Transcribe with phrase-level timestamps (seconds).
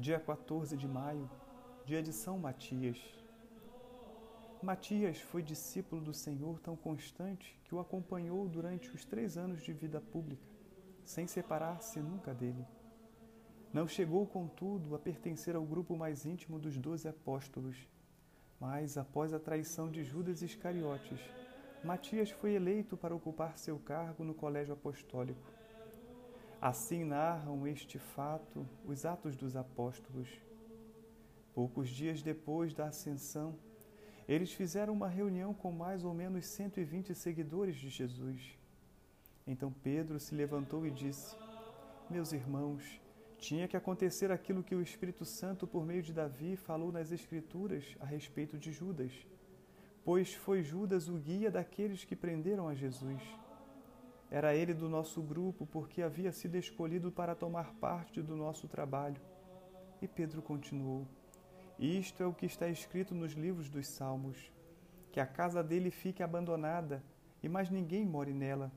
[0.00, 1.30] dia 14 de maio,
[1.84, 2.98] dia de São Matias.
[4.62, 9.74] Matias foi discípulo do Senhor tão constante que o acompanhou durante os três anos de
[9.74, 10.42] vida pública,
[11.04, 12.64] sem separar-se nunca dele.
[13.74, 17.76] Não chegou, contudo, a pertencer ao grupo mais íntimo dos doze apóstolos,
[18.58, 21.20] mas, após a traição de Judas Iscariotes,
[21.84, 25.59] Matias foi eleito para ocupar seu cargo no colégio apostólico.
[26.60, 30.28] Assim narram este fato os Atos dos Apóstolos.
[31.54, 33.56] Poucos dias depois da ascensão,
[34.28, 38.58] eles fizeram uma reunião com mais ou menos 120 seguidores de Jesus.
[39.46, 41.34] Então Pedro se levantou e disse:
[42.10, 43.00] Meus irmãos,
[43.38, 47.96] tinha que acontecer aquilo que o Espírito Santo, por meio de Davi, falou nas Escrituras
[47.98, 49.26] a respeito de Judas,
[50.04, 53.22] pois foi Judas o guia daqueles que prenderam a Jesus.
[54.30, 59.20] Era ele do nosso grupo porque havia sido escolhido para tomar parte do nosso trabalho.
[60.00, 61.06] E Pedro continuou:
[61.78, 64.52] Isto é o que está escrito nos livros dos Salmos:
[65.10, 67.02] que a casa dele fique abandonada
[67.42, 68.70] e mais ninguém more nela.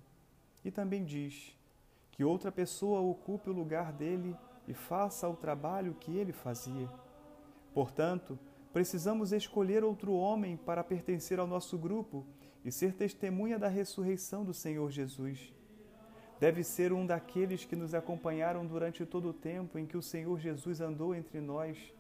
[0.66, 1.56] E também diz:
[2.14, 4.36] que outra pessoa ocupe o lugar dele
[4.68, 6.88] e faça o trabalho que ele fazia.
[7.74, 8.40] Portanto,
[8.72, 12.26] precisamos escolher outro homem para pertencer ao nosso grupo
[12.64, 15.54] e ser testemunha da ressurreição do Senhor Jesus.
[16.40, 20.40] Deve ser um daqueles que nos acompanharam durante todo o tempo em que o Senhor
[20.40, 21.94] Jesus andou entre nós,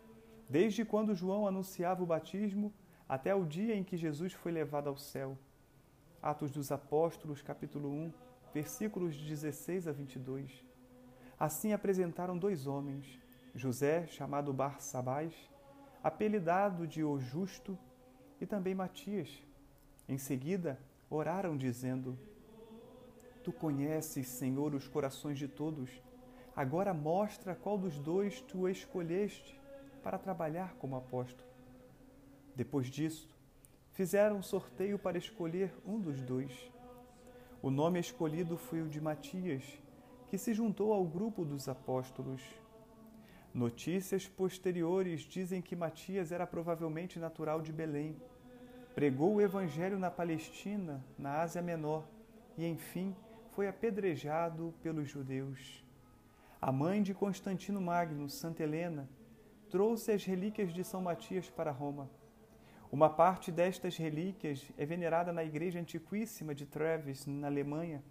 [0.49, 2.73] desde quando João anunciava o batismo
[3.07, 5.37] até o dia em que Jesus foi levado ao céu.
[6.21, 8.13] Atos dos Apóstolos, capítulo 1,
[8.53, 10.63] versículos 16 a 22.
[11.39, 13.19] Assim apresentaram dois homens,
[13.53, 15.33] José, chamado Barsabás,
[16.03, 17.77] apelidado de O Justo,
[18.39, 19.29] e também Matias,
[20.07, 22.17] em seguida, oraram dizendo:
[23.43, 25.89] Tu conheces, Senhor, os corações de todos.
[26.55, 29.59] Agora mostra qual dos dois tu escolheste
[30.03, 31.49] para trabalhar como apóstolo.
[32.55, 33.27] Depois disso,
[33.91, 36.51] fizeram um sorteio para escolher um dos dois.
[37.61, 39.63] O nome escolhido foi o de Matias,
[40.27, 42.41] que se juntou ao grupo dos apóstolos.
[43.53, 48.15] Notícias posteriores dizem que Matias era provavelmente natural de Belém
[48.95, 52.07] Pregou o Evangelho na Palestina, na Ásia Menor
[52.55, 53.15] e, enfim,
[53.51, 55.83] foi apedrejado pelos judeus.
[56.61, 59.09] A mãe de Constantino Magno, Santa Helena,
[59.69, 62.07] trouxe as relíquias de São Matias para Roma.
[62.91, 68.03] Uma parte destas relíquias é venerada na Igreja Antiquíssima de Treves, na Alemanha,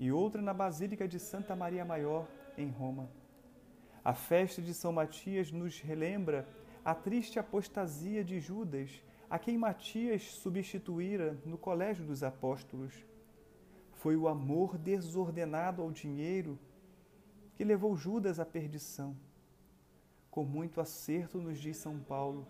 [0.00, 2.26] e outra na Basílica de Santa Maria Maior,
[2.56, 3.08] em Roma.
[4.04, 6.44] A festa de São Matias nos relembra
[6.84, 12.94] a triste apostasia de Judas a quem Matias substituíra no colégio dos apóstolos.
[13.92, 16.58] Foi o amor desordenado ao dinheiro
[17.54, 19.14] que levou Judas à perdição.
[20.30, 22.46] Com muito acerto, nos diz São Paulo,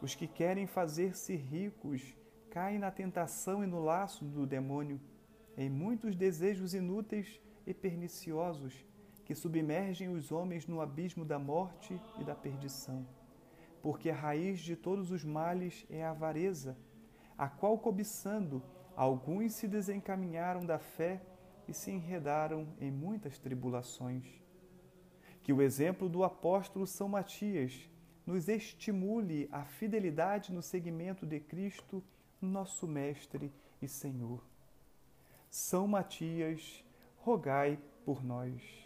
[0.00, 2.14] os que querem fazer-se ricos
[2.50, 5.00] caem na tentação e no laço do demônio,
[5.56, 8.84] em muitos desejos inúteis e perniciosos
[9.24, 13.04] que submergem os homens no abismo da morte e da perdição
[13.84, 16.74] porque a raiz de todos os males é a avareza,
[17.36, 18.62] a qual, cobiçando,
[18.96, 21.20] alguns se desencaminharam da fé
[21.68, 24.24] e se enredaram em muitas tribulações.
[25.42, 27.90] Que o exemplo do apóstolo São Matias
[28.26, 32.02] nos estimule a fidelidade no seguimento de Cristo,
[32.40, 33.52] nosso Mestre
[33.82, 34.42] e Senhor.
[35.50, 36.82] São Matias,
[37.18, 38.83] rogai por nós.